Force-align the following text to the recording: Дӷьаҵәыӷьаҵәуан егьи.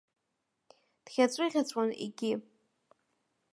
Дӷьаҵәыӷьаҵәуан 1.05 1.89
егьи. 2.05 2.33